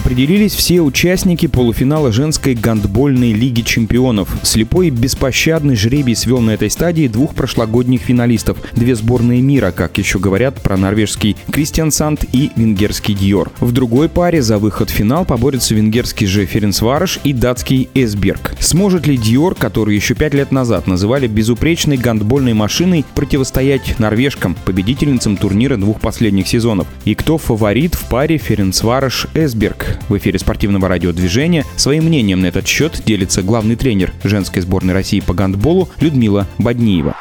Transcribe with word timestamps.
Определились 0.00 0.54
все 0.54 0.80
участники 0.80 1.46
полуфинала 1.46 2.10
женской 2.10 2.54
гандбольной 2.54 3.34
лиги 3.34 3.60
чемпионов. 3.60 4.30
Слепой 4.42 4.86
и 4.86 4.90
беспощадный 4.90 5.76
жребий 5.76 6.16
свел 6.16 6.40
на 6.40 6.52
этой 6.52 6.70
стадии 6.70 7.06
двух 7.06 7.34
прошлогодних 7.34 8.00
финалистов. 8.00 8.56
Две 8.72 8.94
сборные 8.94 9.42
мира, 9.42 9.72
как 9.72 9.98
еще 9.98 10.18
говорят 10.18 10.58
про 10.62 10.78
норвежский 10.78 11.36
Кристиан 11.52 11.90
Санд 11.90 12.24
и 12.32 12.50
венгерский 12.56 13.12
Диор. 13.12 13.50
В 13.60 13.72
другой 13.72 14.08
паре 14.08 14.40
за 14.40 14.56
выход 14.56 14.88
в 14.88 14.94
финал 14.94 15.26
поборются 15.26 15.74
венгерский 15.74 16.24
же 16.24 16.46
Ференцварыш 16.46 17.20
и 17.22 17.34
датский 17.34 17.90
Эсберг. 17.92 18.54
Сможет 18.58 19.06
ли 19.06 19.18
Диор, 19.18 19.54
который 19.54 19.94
еще 19.94 20.14
пять 20.14 20.32
лет 20.32 20.50
назад 20.50 20.86
называли 20.86 21.26
безупречной 21.26 21.98
гандбольной 21.98 22.54
машиной, 22.54 23.04
противостоять 23.14 23.98
норвежкам, 23.98 24.56
победительницам 24.64 25.36
турнира 25.36 25.76
двух 25.76 26.00
последних 26.00 26.48
сезонов? 26.48 26.86
И 27.04 27.14
кто 27.14 27.36
фаворит 27.36 27.94
в 27.94 28.08
паре 28.08 28.38
Ференцварыш-Эсберг? 28.38 29.89
В 30.08 30.16
эфире 30.16 30.38
спортивного 30.38 30.88
радиодвижения 30.88 31.64
своим 31.76 32.04
мнением 32.04 32.40
на 32.40 32.46
этот 32.46 32.66
счет 32.66 33.02
делится 33.04 33.42
главный 33.42 33.76
тренер 33.76 34.12
женской 34.24 34.62
сборной 34.62 34.94
России 34.94 35.20
по 35.20 35.34
гандболу 35.34 35.88
Людмила 36.00 36.46
Бадниева. 36.58 37.14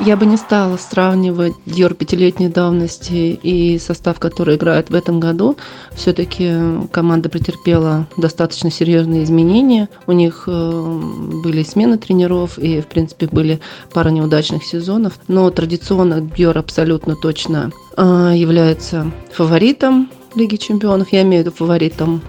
Я 0.00 0.16
бы 0.16 0.26
не 0.26 0.36
стала 0.36 0.76
сравнивать 0.76 1.54
Диор 1.66 1.94
пятилетней 1.94 2.48
давности 2.48 3.38
и 3.40 3.78
состав, 3.78 4.18
который 4.18 4.56
играет 4.56 4.90
в 4.90 4.94
этом 4.94 5.20
году. 5.20 5.56
Все-таки 5.92 6.52
команда 6.90 7.28
претерпела 7.28 8.08
достаточно 8.16 8.72
серьезные 8.72 9.22
изменения. 9.22 9.88
У 10.06 10.12
них 10.12 10.44
э, 10.48 11.00
были 11.44 11.62
смены 11.62 11.96
тренеров 11.96 12.58
и, 12.58 12.80
в 12.80 12.86
принципе, 12.86 13.28
были 13.28 13.60
пара 13.92 14.10
неудачных 14.10 14.64
сезонов. 14.64 15.14
Но 15.28 15.48
традиционно 15.50 16.20
Диор 16.20 16.58
абсолютно 16.58 17.14
точно 17.14 17.70
э, 17.96 18.32
является 18.34 19.12
фаворитом 19.32 20.10
Лиги 20.34 20.56
чемпионов. 20.56 21.12
Я 21.12 21.22
имею 21.22 21.42
в 21.42 21.46
виду 21.46 21.56
фаворитом 21.56 22.20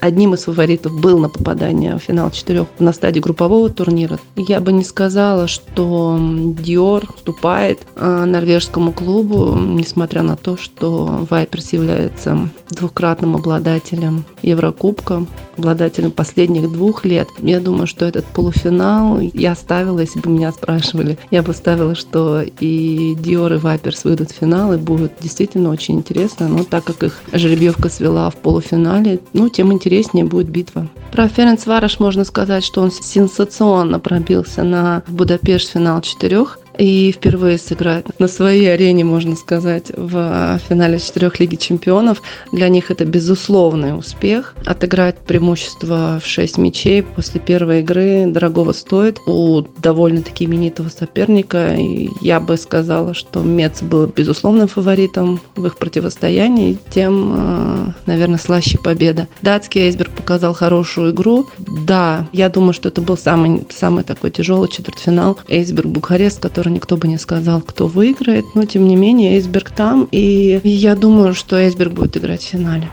одним 0.00 0.34
из 0.34 0.44
фаворитов 0.44 0.98
был 1.00 1.18
на 1.18 1.28
попадание 1.28 1.96
в 1.96 2.02
финал 2.02 2.30
четырех 2.30 2.66
на 2.78 2.92
стадии 2.92 3.20
группового 3.20 3.70
турнира. 3.70 4.18
Я 4.36 4.60
бы 4.60 4.72
не 4.72 4.84
сказала, 4.84 5.46
что 5.46 6.18
Диор 6.20 7.04
уступает 7.14 7.80
а, 7.96 8.24
норвежскому 8.24 8.92
клубу, 8.92 9.56
несмотря 9.56 10.22
на 10.22 10.36
то, 10.36 10.56
что 10.56 11.26
Вайперс 11.30 11.72
является 11.72 12.48
двукратным 12.70 13.36
обладателем 13.36 14.24
Еврокубка, 14.42 15.26
обладателем 15.56 16.10
последних 16.10 16.72
двух 16.72 17.04
лет. 17.04 17.28
Я 17.38 17.60
думаю, 17.60 17.86
что 17.86 18.06
этот 18.06 18.24
полуфинал 18.26 19.20
я 19.20 19.54
ставила, 19.54 20.00
если 20.00 20.20
бы 20.20 20.30
меня 20.30 20.52
спрашивали, 20.52 21.18
я 21.30 21.42
бы 21.42 21.52
ставила, 21.52 21.94
что 21.94 22.42
и 22.42 23.14
Диор, 23.18 23.52
и 23.54 23.56
Вайперс 23.56 24.04
выйдут 24.04 24.30
в 24.30 24.34
финал, 24.34 24.72
и 24.72 24.78
будет 24.78 25.12
действительно 25.20 25.70
очень 25.70 25.96
интересно. 25.96 26.48
Но 26.48 26.64
так 26.64 26.84
как 26.84 27.02
их 27.02 27.20
жеребьевка 27.32 27.88
свела 27.88 28.30
в 28.30 28.36
полуфинале, 28.36 29.20
ну, 29.32 29.48
тем 29.50 29.72
интереснее 29.72 30.24
будет 30.24 30.48
битва. 30.48 30.88
Про 31.12 31.28
Ференц 31.28 31.66
Вараш 31.66 31.98
можно 31.98 32.24
сказать, 32.24 32.64
что 32.64 32.80
он 32.82 32.90
сенсационно 32.90 34.00
пробился 34.00 34.62
на 34.62 35.02
Будапешт 35.06 35.72
финал 35.72 36.00
четырех 36.00 36.58
и 36.80 37.12
впервые 37.12 37.58
сыграть 37.58 38.06
на 38.18 38.26
своей 38.26 38.72
арене, 38.72 39.04
можно 39.04 39.36
сказать, 39.36 39.92
в 39.94 40.58
финале 40.68 40.98
четырех 40.98 41.38
Лиги 41.38 41.56
Чемпионов. 41.56 42.22
Для 42.52 42.68
них 42.68 42.90
это 42.90 43.04
безусловный 43.04 43.96
успех. 43.96 44.54
Отыграть 44.64 45.18
преимущество 45.18 46.20
в 46.24 46.26
6 46.26 46.56
мячей 46.56 47.02
после 47.02 47.38
первой 47.40 47.80
игры 47.80 48.26
дорогого 48.26 48.72
стоит 48.72 49.20
у 49.26 49.62
довольно-таки 49.78 50.46
именитого 50.46 50.88
соперника. 50.88 51.76
Я 52.22 52.40
бы 52.40 52.56
сказала, 52.56 53.12
что 53.12 53.40
Мец 53.42 53.82
был 53.82 54.06
безусловным 54.06 54.66
фаворитом 54.66 55.40
в 55.56 55.66
их 55.66 55.76
противостоянии, 55.76 56.78
тем, 56.90 57.34
э, 57.36 57.92
наверное, 58.06 58.38
слаще 58.38 58.78
победа. 58.78 59.28
Датский 59.42 59.82
Эйсберг 59.82 60.12
показал 60.12 60.54
хорошую 60.54 61.12
игру. 61.12 61.46
Да, 61.58 62.26
я 62.32 62.48
думаю, 62.48 62.72
что 62.72 62.88
это 62.88 63.02
был 63.02 63.18
самый, 63.18 63.66
самый 63.68 64.02
такой 64.02 64.30
тяжелый 64.30 64.70
четвертьфинал. 64.70 65.38
Эйсберг 65.46 65.86
Бухарест, 65.86 66.40
который 66.70 66.74
никто 66.74 66.96
бы 66.96 67.08
не 67.08 67.18
сказал, 67.18 67.60
кто 67.60 67.86
выиграет, 67.86 68.54
но 68.54 68.64
тем 68.64 68.86
не 68.86 68.96
менее 68.96 69.36
Эйсберг 69.36 69.70
там, 69.70 70.08
и 70.10 70.60
я 70.64 70.94
думаю, 70.94 71.34
что 71.34 71.56
Эйсберг 71.56 71.92
будет 71.92 72.16
играть 72.16 72.42
в 72.42 72.46
финале. 72.46 72.88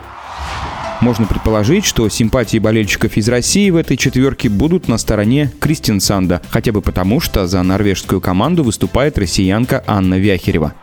Можно 1.00 1.28
предположить, 1.28 1.86
что 1.86 2.10
симпатии 2.10 2.58
болельщиков 2.58 3.18
из 3.18 3.30
России 3.30 3.70
в 3.70 3.76
этой 3.76 3.98
четверке 3.98 4.50
будут 4.50 4.88
на 4.88 4.98
стороне 4.98 5.52
Кристин 5.60 6.00
Санда, 6.00 6.42
хотя 6.50 6.72
бы 6.72 6.82
потому, 6.82 7.20
что 7.20 7.46
за 7.46 7.62
норвежскую 7.62 8.20
команду 8.20 8.64
выступает 8.64 9.18
россиянка 9.18 9.84
Анна 9.86 10.16
Вяхерева. 10.16 10.74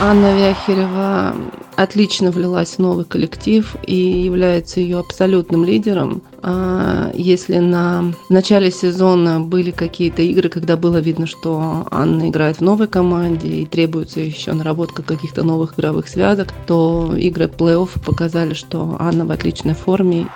Анна 0.00 0.36
Вяхерева 0.36 1.34
отлично 1.76 2.30
влилась 2.30 2.74
в 2.74 2.78
новый 2.78 3.04
коллектив 3.04 3.76
и 3.86 3.94
является 3.94 4.80
ее 4.80 4.98
абсолютным 4.98 5.64
лидером. 5.64 6.22
А 6.42 7.10
если 7.14 7.58
на 7.58 8.12
в 8.28 8.32
начале 8.32 8.70
сезона 8.70 9.40
были 9.40 9.70
какие-то 9.70 10.22
игры, 10.22 10.48
когда 10.48 10.76
было 10.76 10.98
видно, 10.98 11.26
что 11.26 11.86
Анна 11.90 12.28
играет 12.28 12.58
в 12.58 12.60
новой 12.62 12.88
команде 12.88 13.48
и 13.48 13.66
требуется 13.66 14.20
еще 14.20 14.52
наработка 14.52 15.02
каких-то 15.02 15.42
новых 15.42 15.78
игровых 15.78 16.08
связок, 16.08 16.48
то 16.66 17.14
игры 17.16 17.46
плей-офф 17.46 18.02
показали, 18.04 18.54
что 18.54 18.96
Анна 18.98 19.26
в 19.26 19.30
отличной 19.30 19.74
форме. 19.74 20.26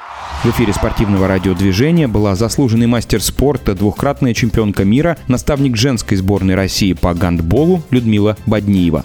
В 0.43 0.47
эфире 0.47 0.72
спортивного 0.72 1.28
радиодвижения 1.28 2.09
была 2.09 2.34
заслуженный 2.34 2.87
мастер 2.87 3.22
спорта, 3.22 3.75
двухкратная 3.75 4.33
чемпионка 4.33 4.84
мира, 4.84 5.19
наставник 5.28 5.77
женской 5.77 6.17
сборной 6.17 6.55
России 6.55 6.95
по 6.95 7.12
гандболу 7.12 7.83
Людмила 7.91 8.37
Бадниева. 8.47 9.05